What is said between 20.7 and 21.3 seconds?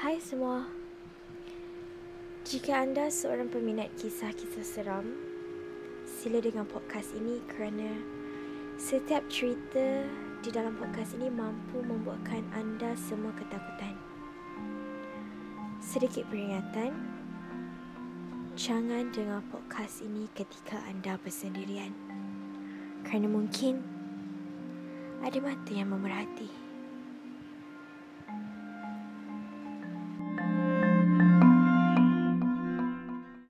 anda